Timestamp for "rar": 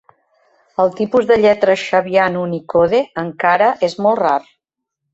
4.27-4.39